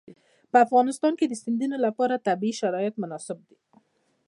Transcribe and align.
په 0.51 0.57
افغانستان 0.65 1.13
کې 1.19 1.25
د 1.27 1.33
سیندونه 1.43 1.77
لپاره 1.85 2.23
طبیعي 2.27 2.53
شرایط 2.61 2.93
مناسب 3.01 3.37
دي. 3.47 3.57